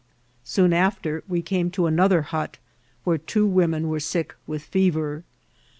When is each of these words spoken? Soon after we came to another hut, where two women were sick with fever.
Soon 0.43 0.73
after 0.73 1.23
we 1.27 1.43
came 1.43 1.69
to 1.69 1.85
another 1.85 2.23
hut, 2.23 2.57
where 3.03 3.19
two 3.19 3.45
women 3.45 3.87
were 3.87 3.99
sick 3.99 4.33
with 4.47 4.63
fever. 4.63 5.23